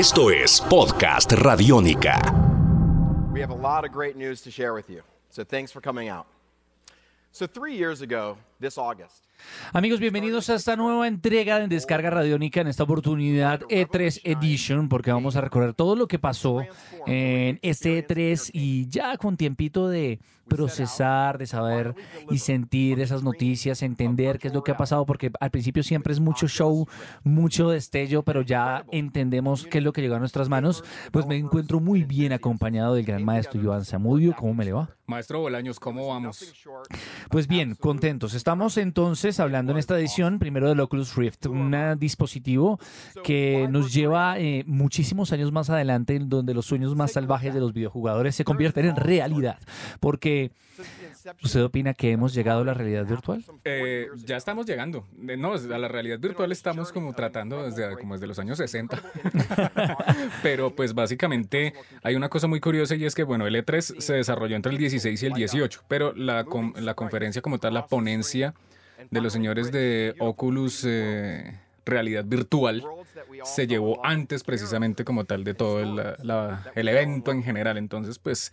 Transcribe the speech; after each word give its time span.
Esto 0.00 0.30
es 0.30 0.62
Podcast 0.62 1.30
Radiónica. 1.32 2.16
We 3.30 3.40
have 3.40 3.50
a 3.50 3.54
lot 3.54 3.84
of 3.84 3.92
great 3.92 4.16
news 4.16 4.40
to 4.40 4.50
share 4.50 4.72
with 4.72 4.88
you. 4.88 5.02
So 5.28 5.44
thanks 5.44 5.70
for 5.70 5.82
coming 5.82 6.08
out. 6.08 6.26
So 7.32 7.46
years 7.74 8.00
ago, 8.00 8.38
this 8.60 8.78
August, 8.78 9.26
Amigos, 9.72 10.00
bienvenidos 10.00 10.50
a 10.50 10.54
esta 10.54 10.76
nueva 10.76 11.06
entrega 11.06 11.58
de 11.58 11.68
Descarga 11.68 12.10
Radiónica 12.10 12.60
en 12.60 12.66
esta 12.66 12.82
oportunidad 12.84 13.60
E3 13.68 14.20
Edition, 14.24 14.88
porque 14.88 15.12
vamos 15.12 15.36
a 15.36 15.40
recorrer 15.40 15.74
todo 15.74 15.96
lo 15.96 16.08
que 16.08 16.18
pasó 16.18 16.62
en 17.06 17.58
este 17.62 18.06
E3 18.06 18.50
y 18.52 18.88
ya 18.88 19.16
con 19.16 19.36
tiempito 19.36 19.88
de 19.88 20.20
procesar, 20.50 21.38
de 21.38 21.46
saber 21.46 21.94
y 22.28 22.38
sentir 22.38 22.98
esas 22.98 23.22
noticias, 23.22 23.82
entender 23.82 24.40
qué 24.40 24.48
es 24.48 24.54
lo 24.54 24.64
que 24.64 24.72
ha 24.72 24.76
pasado, 24.76 25.06
porque 25.06 25.30
al 25.38 25.52
principio 25.52 25.84
siempre 25.84 26.12
es 26.12 26.18
mucho 26.18 26.48
show, 26.48 26.88
mucho 27.22 27.70
destello, 27.70 28.24
pero 28.24 28.42
ya 28.42 28.84
entendemos 28.90 29.64
qué 29.66 29.78
es 29.78 29.84
lo 29.84 29.92
que 29.92 30.02
llegó 30.02 30.16
a 30.16 30.18
nuestras 30.18 30.48
manos. 30.48 30.82
Pues 31.12 31.24
me 31.26 31.36
encuentro 31.36 31.78
muy 31.78 32.02
bien 32.02 32.32
acompañado 32.32 32.94
del 32.94 33.04
gran 33.04 33.24
maestro 33.24 33.60
Joan 33.62 33.84
Zamudio. 33.84 34.34
¿Cómo 34.36 34.54
me 34.54 34.64
le 34.64 34.72
va? 34.72 34.90
Maestro 35.06 35.40
Bolaños, 35.40 35.78
¿cómo 35.78 36.08
vamos? 36.08 36.52
Pues 37.30 37.46
bien, 37.46 37.76
contentos. 37.76 38.34
Estamos 38.34 38.76
entonces 38.76 39.29
hablando 39.38 39.72
en 39.72 39.78
esta 39.78 39.96
edición 39.98 40.38
primero 40.38 40.68
del 40.68 40.80
Oculus 40.80 41.14
Rift, 41.14 41.46
un 41.46 41.76
dispositivo 41.98 42.80
que 43.22 43.68
nos 43.70 43.92
lleva 43.92 44.38
eh, 44.38 44.64
muchísimos 44.66 45.32
años 45.32 45.52
más 45.52 45.70
adelante, 45.70 46.16
en 46.16 46.28
donde 46.28 46.54
los 46.54 46.66
sueños 46.66 46.96
más 46.96 47.12
salvajes 47.12 47.54
de 47.54 47.60
los 47.60 47.72
videojugadores 47.72 48.34
se 48.34 48.44
convierten 48.44 48.86
en 48.86 48.96
realidad. 48.96 49.58
Porque, 50.00 50.50
¿usted 51.42 51.62
opina 51.62 51.94
que 51.94 52.10
hemos 52.10 52.34
llegado 52.34 52.62
a 52.62 52.64
la 52.64 52.74
realidad 52.74 53.06
virtual? 53.06 53.44
Eh, 53.64 54.08
ya 54.24 54.36
estamos 54.36 54.66
llegando. 54.66 55.06
Eh, 55.28 55.36
No, 55.36 55.52
a 55.52 55.78
la 55.78 55.88
realidad 55.88 56.18
virtual 56.18 56.50
estamos 56.50 56.90
como 56.90 57.12
tratando 57.12 57.62
desde, 57.62 57.96
como 57.98 58.14
desde 58.14 58.26
los 58.26 58.38
años 58.38 58.58
60. 58.58 59.00
Pero 60.42 60.74
pues 60.74 60.94
básicamente 60.94 61.74
hay 62.02 62.16
una 62.16 62.28
cosa 62.28 62.46
muy 62.46 62.60
curiosa 62.60 62.94
y 62.96 63.04
es 63.04 63.14
que, 63.14 63.22
bueno, 63.22 63.46
el 63.46 63.54
E3 63.54 64.00
se 64.00 64.14
desarrolló 64.14 64.56
entre 64.56 64.72
el 64.72 64.78
16 64.78 65.22
y 65.22 65.26
el 65.26 65.32
18, 65.34 65.82
pero 65.88 66.14
la, 66.14 66.46
la 66.76 66.94
conferencia 66.94 67.42
como 67.42 67.58
tal, 67.58 67.74
la 67.74 67.86
ponencia 67.86 68.54
de 69.10 69.20
los 69.20 69.32
señores 69.32 69.70
de 69.72 70.14
Oculus 70.18 70.84
eh, 70.86 71.58
Realidad 71.84 72.24
Virtual 72.24 72.84
se 73.44 73.66
llevó 73.66 74.04
antes 74.04 74.44
precisamente 74.44 75.04
como 75.04 75.24
tal 75.24 75.44
de 75.44 75.54
todo 75.54 75.80
el, 75.80 76.00
el 76.74 76.88
evento 76.88 77.32
en 77.32 77.42
general. 77.42 77.78
Entonces, 77.78 78.18
pues 78.18 78.52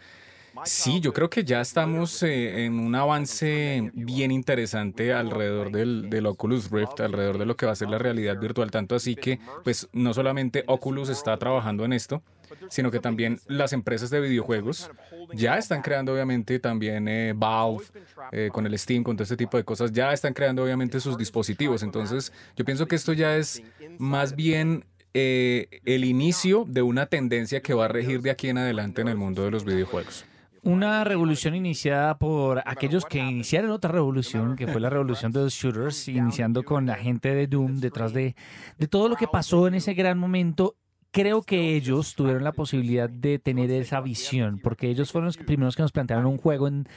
sí, 0.64 1.00
yo 1.00 1.14
creo 1.14 1.30
que 1.30 1.44
ya 1.44 1.62
estamos 1.62 2.23
eh, 2.23 2.66
en 2.66 2.80
un 2.80 2.95
avance 2.95 3.92
bien 3.94 4.31
interesante 4.31 5.14
alrededor 5.14 5.72
del, 5.72 6.09
del 6.09 6.25
Oculus 6.25 6.72
Rift, 6.72 7.00
alrededor 7.00 7.38
de 7.38 7.45
lo 7.45 7.56
que 7.56 7.66
va 7.66 7.73
a 7.73 7.75
ser 7.75 7.90
la 7.90 7.98
realidad 7.98 8.38
virtual. 8.40 8.72
Tanto 8.72 8.95
así 8.95 9.16
que, 9.16 9.40
pues 9.64 9.88
no 9.94 10.14
solamente 10.14 10.64
Oculus 10.68 11.09
está 11.09 11.38
trabajando 11.38 11.86
en 11.86 11.94
esto, 11.94 12.23
sino 12.70 12.92
que 12.92 13.00
también 13.00 13.40
las 13.48 13.73
empresas 13.73 14.09
de 14.09 14.20
videojuegos 14.20 14.90
ya 15.34 15.58
están 15.58 15.81
creando 15.81 16.14
obviamente 16.14 16.59
también 16.59 17.08
eh, 17.08 17.34
Valve 17.36 17.84
eh, 18.31 18.50
con 18.52 18.66
el 18.66 18.78
Steam, 18.78 19.03
con 19.03 19.16
todo 19.16 19.23
este 19.23 19.38
tipo 19.38 19.58
de 19.58 19.64
cosas, 19.64 19.92
ya 19.92 20.14
están 20.14 20.34
creando 20.34 20.64
obviamente 20.64 21.00
sus 21.00 21.18
dispositivos. 21.18 21.84
Entonces 21.84 22.31
yo 22.56 22.66
pienso 22.66 22.88
que 22.88 22.95
esto 22.95 23.14
ya 23.14 23.36
es 23.36 23.62
más 23.98 24.36
bien 24.36 24.86
eh, 25.14 25.81
el 25.86 26.06
inicio 26.06 26.66
de 26.68 26.81
una 26.81 27.08
tendencia 27.08 27.62
que 27.62 27.73
va 27.73 27.86
a 27.86 27.88
regir 27.88 28.22
de 28.22 28.30
aquí 28.30 28.50
en 28.50 28.59
adelante 28.59 29.02
en 29.02 29.08
el 29.08 29.18
mundo 29.18 29.44
de 29.44 29.52
los 29.52 29.66
videojuegos. 29.66 30.25
Una 30.64 31.03
revolución 31.03 31.56
iniciada 31.56 32.18
por 32.18 32.62
aquellos 32.66 33.06
que 33.06 33.20
iniciaron 33.20 33.72
otra 33.72 33.92
revolución, 33.92 34.56
que 34.56 34.68
fue 34.68 34.81
la 34.81 34.90
revolución 34.90 35.31
de 35.31 35.40
los 35.40 35.53
shooters, 35.53 36.08
iniciando 36.08 36.64
con 36.64 36.86
la 36.86 36.95
gente 36.95 37.34
de 37.34 37.48
Doom 37.48 37.78
detrás 37.80 38.12
de, 38.12 38.36
de 38.78 38.88
todo 38.88 39.08
lo 39.08 39.16
que 39.16 39.28
pasó 39.28 39.68
en 39.68 39.75
ese 39.75 39.94
gran 39.94 40.18
momento. 40.18 40.75
Creo 41.11 41.41
que 41.41 41.75
ellos 41.75 42.16
tuvieron 42.16 42.44
la 42.44 42.52
posibilidad 42.52 43.09
de 43.09 43.39
tener 43.39 43.72
esa 43.72 44.02
visión, 44.02 44.59
porque 44.63 44.89
ellos 44.89 45.11
fueron 45.11 45.27
los 45.27 45.38
primeros 45.38 45.75
que 45.75 45.81
nos 45.81 45.91
plantearon 45.91 46.25
un 46.25 46.38
juego 46.38 46.67
en, 46.67 46.88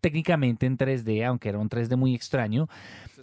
técnicamente 0.00 0.66
en 0.66 0.76
3D, 0.76 1.24
aunque 1.26 1.48
era 1.48 1.58
un 1.58 1.68
3D 1.70 1.96
muy 1.96 2.14
extraño, 2.14 2.68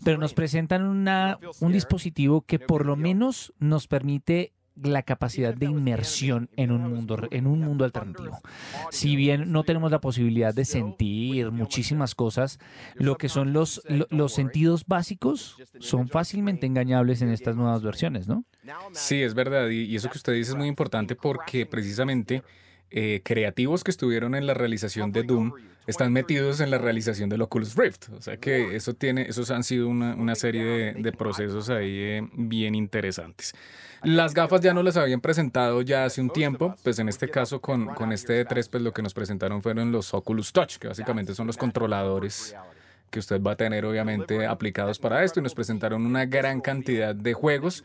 pero 0.03 0.17
nos 0.17 0.33
presentan 0.33 0.83
una, 0.83 1.37
un 1.59 1.71
dispositivo 1.73 2.41
que 2.41 2.59
por 2.59 2.85
lo 2.85 2.95
menos 2.95 3.53
nos 3.59 3.87
permite 3.87 4.53
la 4.79 5.01
capacidad 5.01 5.55
de 5.55 5.65
inmersión 5.65 6.49
en 6.55 6.69
un 6.71 6.83
mundo 6.83 7.17
en 7.31 7.47
un 7.47 7.61
mundo 7.61 7.83
alternativo. 7.83 8.37
Si 8.91 9.15
bien 9.15 9.51
no 9.51 9.63
tenemos 9.63 9.89
la 9.89 9.99
posibilidad 9.99 10.53
de 10.53 10.65
sentir 10.65 11.49
muchísimas 11.51 12.13
cosas, 12.13 12.59
lo 12.93 13.17
que 13.17 13.27
son 13.27 13.53
los 13.53 13.81
lo- 13.89 14.05
los 14.11 14.33
sentidos 14.33 14.85
básicos 14.85 15.57
son 15.79 16.07
fácilmente 16.09 16.67
engañables 16.67 17.23
en 17.23 17.29
estas 17.29 17.55
nuevas 17.55 17.81
versiones, 17.81 18.27
¿no? 18.27 18.43
Sí, 18.93 19.21
es 19.21 19.33
verdad. 19.33 19.69
Y, 19.69 19.95
eso 19.95 20.09
que 20.09 20.17
usted 20.17 20.33
dice 20.33 20.51
es 20.51 20.57
muy 20.57 20.67
importante 20.67 21.15
porque 21.15 21.65
precisamente 21.65 22.43
eh, 22.89 23.21
creativos 23.23 23.83
que 23.83 23.91
estuvieron 23.91 24.35
en 24.35 24.47
la 24.47 24.53
realización 24.53 25.11
de 25.11 25.23
Doom 25.23 25.53
están 25.87 26.11
metidos 26.11 26.59
en 26.59 26.69
la 26.69 26.77
realización 26.77 27.29
del 27.29 27.41
Oculus 27.41 27.75
Rift. 27.75 28.09
O 28.09 28.21
sea 28.21 28.37
que 28.37 28.75
eso 28.75 28.93
tiene, 28.93 29.23
esos 29.23 29.51
han 29.51 29.63
sido 29.63 29.87
una, 29.87 30.15
una 30.15 30.35
serie 30.35 30.63
de, 30.63 30.93
de 30.93 31.11
procesos 31.11 31.69
ahí 31.69 31.97
eh, 31.97 32.29
bien 32.33 32.75
interesantes. 32.75 33.53
Las 34.03 34.33
gafas 34.33 34.61
ya 34.61 34.73
no 34.73 34.83
las 34.83 34.97
habían 34.97 35.21
presentado 35.21 35.81
ya 35.81 36.05
hace 36.05 36.21
un 36.21 36.29
tiempo, 36.29 36.75
pues 36.83 36.99
en 36.99 37.09
este 37.09 37.29
caso 37.29 37.61
con, 37.61 37.87
con 37.87 38.11
este 38.11 38.45
E3 38.45 38.69
pues 38.69 38.83
lo 38.83 38.93
que 38.93 39.01
nos 39.01 39.13
presentaron 39.13 39.61
fueron 39.61 39.91
los 39.91 40.13
Oculus 40.13 40.53
Touch, 40.53 40.77
que 40.77 40.87
básicamente 40.87 41.33
son 41.33 41.47
los 41.47 41.57
controladores 41.57 42.55
que 43.09 43.19
usted 43.19 43.41
va 43.41 43.51
a 43.51 43.55
tener 43.55 43.85
obviamente 43.85 44.45
aplicados 44.45 44.99
para 44.99 45.23
esto. 45.23 45.39
Y 45.39 45.43
nos 45.43 45.55
presentaron 45.55 46.05
una 46.05 46.25
gran 46.25 46.61
cantidad 46.61 47.15
de 47.15 47.33
juegos 47.33 47.83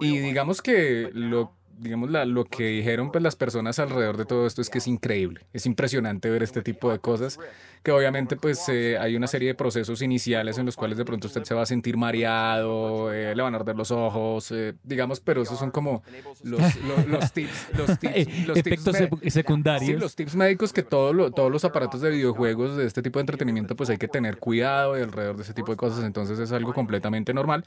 y 0.00 0.18
digamos 0.18 0.62
que 0.62 1.10
lo 1.12 1.54
digamos 1.80 2.10
la- 2.10 2.24
lo 2.24 2.44
que 2.44 2.64
dijeron 2.68 3.10
pues 3.10 3.22
las 3.22 3.36
personas 3.36 3.78
alrededor 3.78 4.16
de 4.16 4.24
todo 4.26 4.46
esto 4.46 4.60
es 4.60 4.68
que 4.70 4.78
es 4.78 4.86
increíble 4.86 5.40
es 5.52 5.66
impresionante 5.66 6.28
ver 6.30 6.42
este 6.42 6.62
tipo 6.62 6.90
de 6.92 6.98
cosas 6.98 7.38
que 7.82 7.90
obviamente 7.92 8.36
pues 8.36 8.68
eh, 8.68 8.98
hay 8.98 9.16
una 9.16 9.26
serie 9.26 9.48
de 9.48 9.54
procesos 9.54 10.02
iniciales 10.02 10.58
en 10.58 10.66
los 10.66 10.76
cuales 10.76 10.98
de 10.98 11.04
pronto 11.06 11.26
usted 11.28 11.42
se 11.44 11.54
va 11.54 11.62
a 11.62 11.66
sentir 11.66 11.96
mareado 11.96 13.12
eh, 13.12 13.34
le 13.34 13.42
van 13.42 13.54
a 13.54 13.58
arder 13.58 13.76
los 13.76 13.90
ojos 13.90 14.50
eh, 14.52 14.74
digamos 14.82 15.20
pero 15.20 15.42
esos 15.42 15.58
son 15.58 15.70
como 15.70 16.02
los, 16.44 16.76
los, 16.76 17.06
los 17.06 17.32
tips 17.32 17.68
los 17.76 17.98
tips 17.98 18.46
los 18.46 18.58
Efectos 18.58 18.96
secundarios. 18.96 19.86
Sí, 19.86 19.96
los 19.96 20.14
tips 20.16 20.36
médicos 20.36 20.72
que 20.72 20.82
todo 20.82 21.12
lo- 21.12 21.30
todos 21.30 21.50
los 21.50 21.64
aparatos 21.64 22.00
de 22.02 22.10
videojuegos 22.10 22.76
de 22.76 22.86
este 22.86 23.02
tipo 23.02 23.18
de 23.18 23.22
entretenimiento 23.22 23.74
pues 23.74 23.88
hay 23.90 23.96
que 23.98 24.08
tener 24.08 24.36
cuidado 24.38 24.98
y 24.98 25.02
alrededor 25.02 25.36
de 25.36 25.42
ese 25.42 25.54
tipo 25.54 25.72
de 25.72 25.76
cosas, 25.76 26.04
entonces 26.04 26.38
es 26.38 26.52
algo 26.52 26.74
completamente 26.74 27.32
normal, 27.32 27.64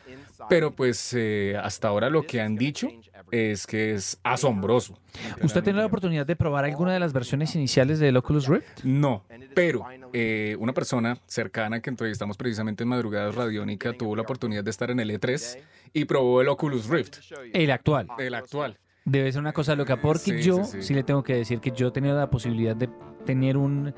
pero 0.50 0.72
pues 0.72 1.14
eh, 1.18 1.56
hasta 1.62 1.88
ahora 1.88 2.10
lo 2.10 2.24
que 2.24 2.42
han 2.42 2.56
dicho 2.56 2.88
es 3.32 3.66
que 3.66 3.94
es 3.94 4.03
asombroso. 4.24 4.98
¿Usted 5.42 5.64
tenido 5.64 5.82
la 5.82 5.88
oportunidad 5.88 6.26
de 6.26 6.36
probar 6.36 6.66
alguna 6.66 6.94
de 6.94 7.00
las 7.00 7.14
versiones 7.14 7.56
iniciales 7.56 8.00
del 8.00 8.16
Oculus 8.18 8.48
Rift? 8.48 8.84
No, 8.84 9.24
pero 9.54 9.86
eh, 10.14 10.56
una 10.60 10.74
persona 10.74 11.18
cercana 11.26 11.80
que 11.82 11.90
entrevistamos 11.90 12.38
precisamente 12.38 12.84
en 12.84 12.90
Madrugadas 12.90 13.36
Radiónica 13.36 13.94
tuvo 13.94 14.16
la 14.16 14.24
oportunidad 14.24 14.64
de 14.64 14.70
estar 14.72 14.90
en 14.92 15.00
el 15.00 15.10
E3 15.12 15.58
y 15.94 16.06
probó 16.06 16.42
el 16.42 16.48
Oculus 16.50 16.88
Rift, 16.88 17.18
El 17.54 17.72
actual. 17.72 18.08
el 18.18 18.34
actual. 18.36 18.78
Debe 19.06 19.32
ser 19.32 19.42
una 19.42 19.52
cosa 19.52 19.76
loca, 19.76 20.00
porque 20.02 20.38
Sí, 20.38 20.42
yo 20.42 20.64
sí, 20.64 20.78
sí, 20.78 20.84
sí. 20.84 20.94
le 20.94 21.04
tengo 21.04 21.24
que 21.24 21.36
decir 21.36 21.60
que 21.60 21.72
yo 21.72 21.90
he 21.90 21.92
tenido 21.92 22.18
la 22.18 22.30
posibilidad 22.30 22.76
de 22.76 22.90
tener 23.26 23.58
un 23.58 23.94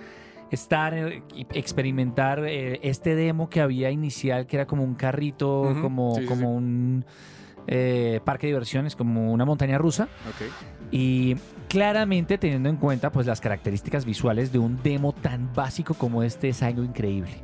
estar 0.52 0.94
eh, 0.96 1.24
y 1.36 1.46
experimentar 1.54 2.44
eh, 2.46 2.80
este 2.84 3.16
demo 3.16 3.50
que 3.50 3.62
había 3.62 3.90
inicial 3.92 4.46
que 4.48 4.58
era 4.58 4.66
como 4.68 4.84
un 4.84 4.94
carrito 4.96 5.76
como 5.82 6.16
sí, 6.16 6.26
como 6.26 6.40
sí. 6.42 6.46
un 6.46 7.06
eh, 7.68 8.20
parque 8.24 8.48
de 8.48 8.54
diversiones 8.54 8.96
como 8.96 9.32
una 9.32 9.46
montaña 9.46 9.78
rusa. 9.78 10.08
Y 10.92 11.36
claramente 11.68 12.38
teniendo 12.38 12.70
en 12.70 12.78
cuenta 12.78 13.12
pues 13.12 13.26
las 13.28 13.42
características 13.42 14.06
visuales 14.06 14.52
de 14.52 14.60
un 14.60 14.82
demo 14.84 15.14
tan 15.14 15.54
básico 15.54 15.94
como 15.94 16.24
este 16.24 16.50
es 16.50 16.62
algo 16.64 16.84
increíble. 16.84 17.42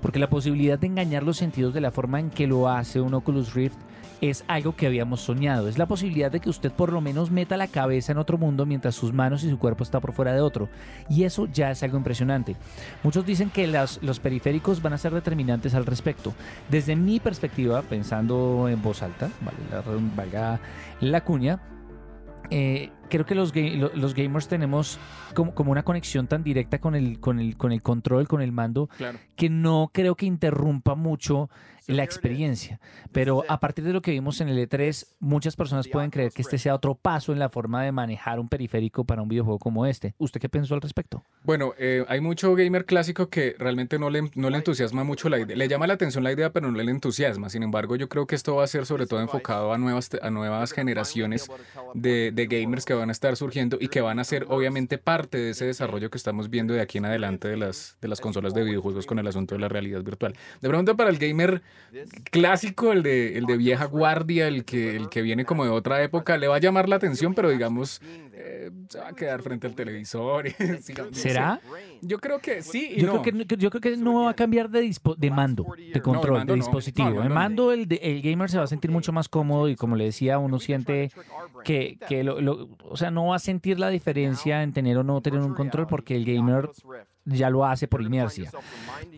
Porque 0.00 0.18
la 0.18 0.30
posibilidad 0.30 0.78
de 0.78 0.86
engañar 0.86 1.22
los 1.22 1.36
sentidos 1.36 1.74
de 1.74 1.80
la 1.80 1.90
forma 1.90 2.20
en 2.20 2.30
que 2.30 2.46
lo 2.46 2.68
hace 2.68 3.00
un 3.00 3.14
Oculus 3.14 3.54
Rift 3.54 3.78
es 4.20 4.44
algo 4.48 4.74
que 4.74 4.86
habíamos 4.86 5.20
soñado. 5.20 5.68
Es 5.68 5.78
la 5.78 5.86
posibilidad 5.86 6.30
de 6.30 6.40
que 6.40 6.50
usted 6.50 6.72
por 6.72 6.92
lo 6.92 7.00
menos 7.00 7.30
meta 7.30 7.56
la 7.56 7.68
cabeza 7.68 8.12
en 8.12 8.18
otro 8.18 8.38
mundo 8.38 8.66
mientras 8.66 8.94
sus 8.94 9.12
manos 9.12 9.44
y 9.44 9.50
su 9.50 9.58
cuerpo 9.58 9.84
está 9.84 10.00
por 10.00 10.12
fuera 10.12 10.32
de 10.32 10.40
otro. 10.40 10.68
Y 11.08 11.24
eso 11.24 11.46
ya 11.46 11.70
es 11.70 11.82
algo 11.82 11.96
impresionante. 11.98 12.56
Muchos 13.02 13.24
dicen 13.24 13.50
que 13.50 13.66
las- 13.66 14.02
los 14.02 14.20
periféricos 14.20 14.82
van 14.82 14.92
a 14.92 14.98
ser 14.98 15.12
determinantes 15.14 15.74
al 15.74 15.86
respecto. 15.86 16.34
Desde 16.68 16.96
mi 16.96 17.20
perspectiva, 17.20 17.82
pensando 17.82 18.68
en 18.68 18.82
voz 18.82 19.02
alta, 19.02 19.30
valga 20.16 20.60
la 21.00 21.20
cuña, 21.22 21.60
eh, 22.50 22.90
creo 23.08 23.26
que 23.26 23.34
los, 23.34 23.52
los 23.54 24.14
gamers 24.14 24.48
tenemos 24.48 24.98
como, 25.34 25.54
como, 25.54 25.72
una 25.72 25.82
conexión 25.82 26.26
tan 26.26 26.42
directa 26.42 26.80
con 26.80 26.94
el, 26.94 27.20
con, 27.20 27.40
el, 27.40 27.56
con 27.56 27.72
el 27.72 27.82
control, 27.82 28.28
con 28.28 28.42
el 28.42 28.52
mando, 28.52 28.88
que 29.36 29.50
no 29.50 29.90
creo 29.92 30.14
que 30.14 30.26
interrumpa 30.26 30.94
mucho 30.94 31.48
la 31.88 32.04
experiencia. 32.04 32.78
Pero 33.12 33.44
a 33.48 33.58
partir 33.60 33.84
de 33.84 33.92
lo 33.92 34.02
que 34.02 34.10
vimos 34.10 34.40
en 34.40 34.48
el 34.48 34.68
E3, 34.68 35.06
muchas 35.18 35.56
personas 35.56 35.88
pueden 35.88 36.10
creer 36.10 36.32
que 36.32 36.42
este 36.42 36.58
sea 36.58 36.74
otro 36.74 36.94
paso 36.94 37.32
en 37.32 37.38
la 37.38 37.48
forma 37.48 37.82
de 37.82 37.92
manejar 37.92 38.38
un 38.38 38.48
periférico 38.48 39.04
para 39.04 39.22
un 39.22 39.28
videojuego 39.28 39.58
como 39.58 39.86
este. 39.86 40.14
¿Usted 40.18 40.40
qué 40.40 40.48
pensó 40.48 40.74
al 40.74 40.82
respecto? 40.82 41.24
Bueno, 41.42 41.72
eh, 41.78 42.04
hay 42.08 42.20
mucho 42.20 42.54
gamer 42.54 42.84
clásico 42.84 43.30
que 43.30 43.56
realmente 43.58 43.98
no 43.98 44.10
le, 44.10 44.30
no 44.34 44.50
le 44.50 44.58
entusiasma 44.58 45.02
mucho 45.02 45.30
la 45.30 45.38
idea. 45.38 45.56
Le 45.56 45.66
llama 45.66 45.86
la 45.86 45.94
atención 45.94 46.22
la 46.22 46.32
idea, 46.32 46.52
pero 46.52 46.70
no 46.70 46.76
le 46.76 46.90
entusiasma. 46.90 47.48
Sin 47.48 47.62
embargo, 47.62 47.96
yo 47.96 48.08
creo 48.08 48.26
que 48.26 48.34
esto 48.34 48.56
va 48.56 48.64
a 48.64 48.66
ser 48.66 48.84
sobre 48.84 49.06
todo 49.06 49.20
enfocado 49.20 49.72
a 49.72 49.78
nuevas, 49.78 50.10
a 50.20 50.30
nuevas 50.30 50.72
generaciones 50.72 51.50
de, 51.94 52.32
de 52.32 52.46
gamers 52.46 52.84
que 52.84 52.92
van 52.98 53.08
a 53.08 53.12
estar 53.12 53.36
surgiendo 53.36 53.78
y 53.80 53.88
que 53.88 54.00
van 54.00 54.18
a 54.18 54.24
ser 54.24 54.46
obviamente 54.48 54.98
parte 54.98 55.38
de 55.38 55.50
ese 55.50 55.64
desarrollo 55.64 56.10
que 56.10 56.18
estamos 56.18 56.50
viendo 56.50 56.74
de 56.74 56.80
aquí 56.80 56.98
en 56.98 57.06
adelante 57.06 57.48
de 57.48 57.56
las, 57.56 57.96
de 58.00 58.08
las 58.08 58.20
consolas 58.20 58.54
de 58.54 58.64
videojuegos 58.64 59.06
con 59.06 59.18
el 59.18 59.26
asunto 59.26 59.54
de 59.54 59.60
la 59.60 59.68
realidad 59.68 60.02
virtual. 60.02 60.34
De 60.60 60.68
pronto 60.68 60.96
para 60.96 61.10
el 61.10 61.18
gamer 61.18 61.62
clásico, 62.30 62.92
el 62.92 63.02
de, 63.02 63.38
el 63.38 63.46
de 63.46 63.56
vieja 63.56 63.86
guardia, 63.86 64.48
el 64.48 64.64
que, 64.64 64.96
el 64.96 65.08
que 65.08 65.22
viene 65.22 65.44
como 65.44 65.64
de 65.64 65.70
otra 65.70 66.02
época, 66.02 66.36
le 66.36 66.48
va 66.48 66.56
a 66.56 66.60
llamar 66.60 66.88
la 66.88 66.96
atención, 66.96 67.34
pero 67.34 67.50
digamos, 67.50 68.00
se 68.88 68.98
va 68.98 69.08
a 69.08 69.12
quedar 69.12 69.42
frente 69.42 69.66
al 69.66 69.74
televisor. 69.74 70.46
¿Será? 71.12 71.60
Yo 72.02 72.18
creo 72.18 72.38
que 72.38 72.62
sí. 72.62 72.92
Y 72.96 73.00
yo, 73.00 73.06
no. 73.14 73.22
creo 73.22 73.46
que, 73.46 73.56
yo 73.56 73.70
creo 73.70 73.80
que 73.80 73.96
no 73.96 74.24
va 74.24 74.30
a 74.30 74.34
cambiar 74.34 74.70
de, 74.70 74.94
de 75.16 75.30
mando, 75.30 75.66
de 75.92 76.00
control, 76.00 76.46
de 76.46 76.54
dispositivo. 76.54 77.22
el 77.22 77.30
mando, 77.30 77.72
el, 77.72 77.86
el, 78.00 78.22
gamer 78.22 78.50
se 78.50 78.58
va 78.58 78.64
a 78.64 78.68
sentir 78.68 78.90
mucho 78.90 79.12
más 79.12 79.28
cómodo 79.28 79.68
y 79.68 79.76
como 79.76 79.96
le 79.96 80.04
decía, 80.04 80.38
uno 80.38 80.58
siente 80.58 81.10
que, 81.64 81.98
que 82.08 82.24
lo, 82.24 82.68
o 82.82 82.96
sea, 82.96 83.10
no 83.10 83.26
va 83.26 83.36
a 83.36 83.40
sentir 83.40 83.78
la 83.78 83.88
diferencia 83.90 84.62
en 84.62 84.72
tener 84.72 84.98
o 84.98 85.04
no 85.04 85.20
tener 85.20 85.40
un 85.40 85.54
control 85.54 85.86
porque 85.86 86.16
el 86.16 86.24
gamer 86.24 86.70
ya 87.28 87.50
lo 87.50 87.64
hace 87.64 87.88
por 87.88 88.02
inercia. 88.02 88.50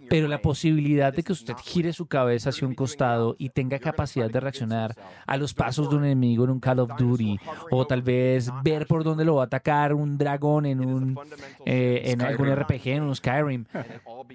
Pero 0.08 0.28
la 0.28 0.42
posibilidad 0.42 1.12
de 1.12 1.22
que 1.22 1.32
usted 1.32 1.54
gire 1.62 1.92
su 1.92 2.06
cabeza 2.06 2.50
hacia 2.50 2.66
un 2.66 2.74
costado 2.74 3.36
y 3.38 3.50
tenga 3.50 3.78
capacidad 3.78 4.30
de 4.30 4.40
reaccionar 4.40 4.94
a 5.26 5.36
los 5.36 5.54
pasos 5.54 5.88
de 5.88 5.96
un 5.96 6.04
enemigo 6.04 6.44
en 6.44 6.50
un 6.50 6.60
Call 6.60 6.80
of 6.80 6.90
Duty, 6.98 7.38
o 7.70 7.86
tal 7.86 8.02
vez 8.02 8.50
ver 8.62 8.86
por 8.86 9.04
dónde 9.04 9.24
lo 9.24 9.36
va 9.36 9.42
a 9.42 9.46
atacar 9.46 9.94
un 9.94 10.18
dragón 10.18 10.66
en 10.66 10.80
un 10.80 11.18
eh, 11.64 12.02
en 12.06 12.22
algún 12.22 12.54
RPG, 12.54 12.88
en 12.88 13.02
un 13.04 13.14
Skyrim, 13.14 13.64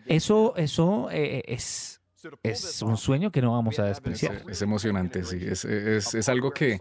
eso, 0.08 0.56
eso 0.56 1.10
eh, 1.12 1.44
es 1.48 2.02
es 2.42 2.82
un 2.82 2.98
sueño 2.98 3.32
que 3.32 3.42
no 3.42 3.52
vamos 3.52 3.78
a 3.80 3.86
despreciar. 3.86 4.44
Es, 4.50 4.62
emocionante, 4.62 5.24
sí. 5.24 5.38
Es, 5.42 5.64
es, 5.64 6.16
es, 6.16 6.30
algo 6.30 6.50
que, 6.50 6.80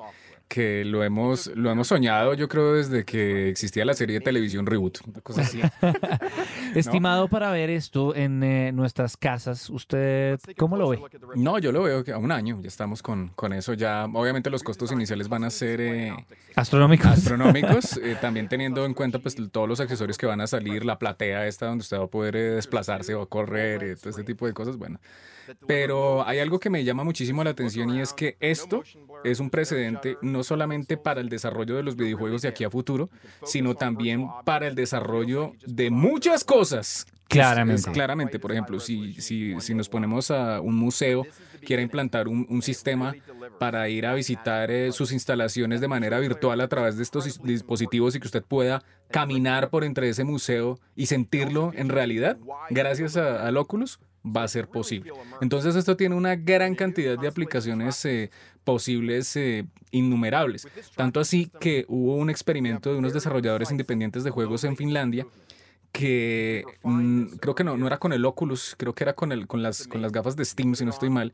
que 0.48 0.84
lo 0.84 1.02
hemos, 1.02 1.48
lo 1.54 1.70
hemos 1.70 1.88
soñado, 1.88 2.34
yo 2.34 2.48
creo, 2.48 2.74
desde 2.74 3.04
que 3.04 3.48
existía 3.48 3.84
la 3.84 3.94
serie 3.94 4.18
de 4.18 4.24
televisión 4.24 4.66
Reboot, 4.66 4.98
una 5.06 5.20
cosa 5.20 5.42
así. 5.42 5.60
Estimado 6.74 7.28
para 7.28 7.50
ver 7.50 7.70
esto 7.70 8.14
en 8.14 8.42
eh, 8.42 8.72
nuestras 8.72 9.16
casas, 9.16 9.70
¿usted 9.70 10.38
cómo 10.56 10.76
lo 10.76 10.88
ve? 10.90 11.00
No, 11.36 11.58
yo 11.58 11.72
lo 11.72 11.82
veo 11.82 12.04
que 12.04 12.12
a 12.12 12.18
un 12.18 12.30
año, 12.32 12.60
ya 12.60 12.68
estamos 12.68 13.02
con, 13.02 13.28
con 13.28 13.52
eso. 13.52 13.74
Ya, 13.74 14.04
obviamente, 14.12 14.50
los 14.50 14.62
costos 14.62 14.92
iniciales 14.92 15.28
van 15.28 15.44
a 15.44 15.50
ser 15.50 15.80
eh, 15.80 16.14
astronómicos. 16.54 17.06
Astronómicos, 17.06 17.96
eh, 17.96 18.16
también 18.20 18.48
teniendo 18.48 18.84
en 18.84 18.94
cuenta 18.94 19.18
pues 19.18 19.36
todos 19.50 19.68
los 19.68 19.80
accesorios 19.80 20.18
que 20.18 20.26
van 20.26 20.40
a 20.40 20.46
salir, 20.46 20.84
la 20.84 20.98
platea 20.98 21.46
esta 21.46 21.66
donde 21.66 21.82
usted 21.82 21.98
va 21.98 22.04
a 22.04 22.08
poder 22.08 22.34
desplazarse 22.34 23.14
o 23.14 23.28
correr, 23.28 23.98
todo 23.98 24.10
este 24.10 24.24
tipo 24.24 24.46
de 24.46 24.52
cosas. 24.52 24.76
Bueno, 24.76 25.00
pero 25.66 26.26
hay 26.26 26.38
algo 26.38 26.58
que 26.58 26.70
me 26.70 26.84
llama 26.84 27.04
muchísimo 27.04 27.42
la 27.44 27.50
atención 27.50 27.94
y 27.94 28.00
es 28.00 28.12
que 28.12 28.36
esto 28.40 28.82
es 29.24 29.40
un 29.40 29.50
precedente 29.50 30.16
no 30.22 30.42
solamente 30.42 30.96
para 30.96 31.20
el 31.20 31.28
desarrollo 31.28 31.76
de 31.76 31.82
los 31.82 31.96
videojuegos 31.96 32.42
de 32.42 32.48
aquí 32.48 32.64
a 32.64 32.70
futuro, 32.70 33.10
sino 33.44 33.74
también 33.74 34.28
para 34.44 34.66
el 34.66 34.74
desarrollo 34.74 35.52
de 35.66 35.90
muchas 35.90 36.44
cosas. 36.44 37.06
Claramente. 37.26 37.90
claramente, 37.90 38.38
por 38.38 38.52
ejemplo, 38.52 38.78
si, 38.78 39.14
si, 39.14 39.58
si 39.60 39.74
nos 39.74 39.88
ponemos 39.88 40.30
a 40.30 40.60
un 40.60 40.76
museo, 40.76 41.26
quiera 41.64 41.82
implantar 41.82 42.28
un, 42.28 42.46
un 42.48 42.62
sistema 42.62 43.14
para 43.58 43.88
ir 43.88 44.06
a 44.06 44.14
visitar 44.14 44.70
eh, 44.70 44.92
sus 44.92 45.10
instalaciones 45.10 45.80
de 45.80 45.88
manera 45.88 46.18
virtual 46.20 46.60
a 46.60 46.68
través 46.68 46.96
de 46.96 47.02
estos 47.02 47.42
dispositivos 47.42 48.14
y 48.14 48.20
que 48.20 48.26
usted 48.26 48.44
pueda 48.44 48.84
caminar 49.10 49.70
por 49.70 49.84
entre 49.84 50.08
ese 50.08 50.24
museo 50.24 50.78
y 50.94 51.06
sentirlo 51.06 51.72
en 51.74 51.88
realidad, 51.88 52.38
gracias 52.70 53.16
al 53.16 53.56
Oculus, 53.56 54.00
va 54.24 54.44
a 54.44 54.48
ser 54.48 54.68
posible. 54.68 55.12
Entonces 55.40 55.76
esto 55.76 55.96
tiene 55.96 56.14
una 56.14 56.36
gran 56.36 56.74
cantidad 56.74 57.18
de 57.18 57.28
aplicaciones 57.28 58.04
eh, 58.04 58.30
posibles 58.64 59.36
eh, 59.36 59.66
innumerables. 59.90 60.66
Tanto 60.96 61.20
así 61.20 61.50
que 61.60 61.84
hubo 61.88 62.16
un 62.16 62.30
experimento 62.30 62.92
de 62.92 62.98
unos 62.98 63.12
desarrolladores 63.12 63.70
independientes 63.70 64.24
de 64.24 64.30
juegos 64.30 64.64
en 64.64 64.76
Finlandia 64.76 65.26
que 65.92 66.64
mm, 66.82 67.36
creo 67.36 67.54
que 67.54 67.62
no, 67.62 67.76
no 67.76 67.86
era 67.86 67.98
con 67.98 68.12
el 68.12 68.24
Oculus, 68.24 68.74
creo 68.76 68.94
que 68.94 69.04
era 69.04 69.12
con, 69.12 69.30
el, 69.30 69.46
con, 69.46 69.62
las, 69.62 69.86
con 69.86 70.02
las 70.02 70.10
gafas 70.10 70.34
de 70.34 70.44
Steam, 70.44 70.74
si 70.74 70.84
no 70.84 70.90
estoy 70.90 71.08
mal. 71.08 71.32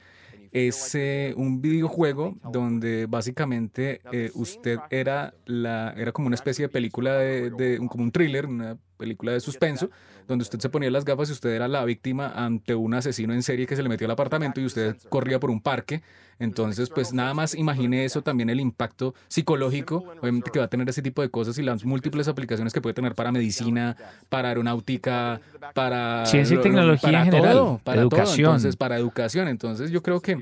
Es 0.53 0.95
eh, 0.95 1.33
un 1.37 1.63
videojuego 1.63 2.37
donde 2.51 3.07
básicamente 3.07 4.01
usted 4.35 4.79
era, 4.91 5.35
la, 5.47 5.95
era 5.97 6.13
como 6.13 6.27
una 6.27 6.35
especie 6.35 6.65
de 6.65 6.69
película, 6.69 7.15
de, 7.15 7.51
de 7.51 7.79
un, 7.79 7.89
como 7.89 8.05
un 8.05 8.11
thriller, 8.11 8.47
una 8.47 8.77
película 9.01 9.33
de 9.33 9.41
suspenso, 9.41 9.91
donde 10.29 10.43
usted 10.43 10.61
se 10.61 10.69
ponía 10.69 10.91
las 10.91 11.05
gafas 11.05 11.31
y 11.31 11.33
usted 11.33 11.51
era 11.51 11.67
la 11.67 11.85
víctima 11.85 12.33
ante 12.37 12.75
un 12.75 12.95
asesino 12.95 13.33
en 13.33 13.43
serie 13.43 13.67
que 13.67 13.75
se 13.75 13.83
le 13.83 13.89
metió 13.89 14.07
al 14.07 14.13
apartamento 14.13 14.61
y 14.61 14.67
usted 14.67 14.97
corría 15.09 15.41
por 15.41 15.51
un 15.51 15.61
parque. 15.61 16.03
Entonces, 16.39 16.89
pues 16.89 17.13
nada 17.13 17.35
más 17.35 17.55
imagine 17.55 18.05
eso 18.05 18.23
también 18.23 18.49
el 18.49 18.61
impacto 18.61 19.15
psicológico, 19.29 20.05
obviamente 20.21 20.51
que 20.51 20.59
va 20.59 20.67
a 20.67 20.69
tener 20.69 20.89
ese 20.89 21.03
tipo 21.03 21.21
de 21.21 21.29
cosas 21.29 21.59
y 21.59 21.63
las 21.63 21.85
múltiples 21.85 22.29
aplicaciones 22.29 22.73
que 22.73 22.81
puede 22.81 22.95
tener 22.95 23.15
para 23.15 23.31
medicina, 23.31 23.97
para 24.29 24.49
aeronáutica, 24.49 25.41
para 25.75 26.25
ciencia 26.25 26.57
y 26.57 26.61
tecnología 26.61 27.25
en 27.25 27.25
general, 27.27 27.81
para 27.85 28.01
educación. 28.01 28.47
Entonces, 28.47 28.77
para 28.77 28.97
educación. 28.97 29.49
Entonces, 29.49 29.91
yo 29.91 30.03
creo 30.03 30.21
que 30.21 30.40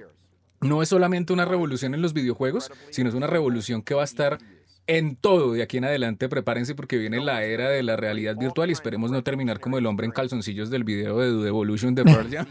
no 0.61 0.83
es 0.83 0.89
solamente 0.89 1.33
una 1.33 1.45
revolución 1.45 1.95
en 1.95 2.03
los 2.03 2.13
videojuegos, 2.13 2.71
sino 2.91 3.09
es 3.09 3.15
una 3.15 3.27
revolución 3.27 3.83
que 3.83 3.95
va 3.95 4.03
a 4.03 4.05
estar 4.05 4.39
en 4.89 5.17
todo 5.17 5.53
de 5.53 5.63
aquí 5.63 5.77
en 5.77 5.85
adelante. 5.85 6.29
Prepárense 6.29 6.75
porque 6.75 6.97
viene 6.97 7.21
la 7.21 7.45
era 7.45 7.69
de 7.69 7.83
la 7.83 7.97
realidad 7.97 8.37
virtual 8.37 8.71
y 8.71 8.73
esperemos 8.73 9.11
no 9.11 9.23
terminar 9.23 9.61
como 9.61 9.79
el 9.79 9.87
hombre 9.87 10.07
en 10.07 10.13
calzoncillos 10.13 10.71
del 10.71 10.83
video 10.83 11.19
de 11.19 11.29
Dude 11.29 11.49
Evolution 11.49 11.95
de 11.95 12.05
Pearl 12.05 12.49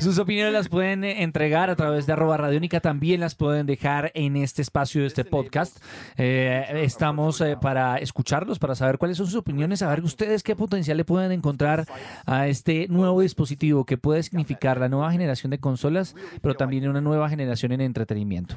Sus 0.00 0.18
opiniones 0.18 0.52
las 0.52 0.68
pueden 0.68 1.02
eh, 1.04 1.22
entregar 1.24 1.68
a 1.68 1.76
través 1.76 2.06
de 2.06 2.12
arroba 2.12 2.36
radiónica, 2.36 2.80
también 2.80 3.20
las 3.20 3.34
pueden 3.34 3.66
dejar 3.66 4.12
en 4.14 4.36
este 4.36 4.62
espacio 4.62 5.00
de 5.00 5.08
este 5.08 5.24
podcast. 5.24 5.78
Eh, 6.16 6.64
estamos 6.84 7.40
eh, 7.40 7.56
para 7.60 7.96
escucharlos, 7.98 8.58
para 8.60 8.76
saber 8.76 8.96
cuáles 8.96 9.16
son 9.16 9.26
sus 9.26 9.36
opiniones, 9.36 9.80
saber 9.80 10.02
ustedes 10.04 10.44
qué 10.44 10.54
potencial 10.54 10.96
le 10.96 11.04
pueden 11.04 11.32
encontrar 11.32 11.86
a 12.24 12.46
este 12.46 12.86
nuevo 12.88 13.20
dispositivo 13.20 13.84
que 13.84 13.98
puede 13.98 14.22
significar 14.22 14.78
la 14.78 14.88
nueva 14.88 15.10
generación 15.10 15.50
de 15.50 15.58
consolas, 15.58 16.14
pero 16.40 16.54
también 16.54 16.88
una 16.88 17.00
nueva 17.00 17.28
generación 17.28 17.72
en 17.72 17.80
entretenimiento. 17.80 18.56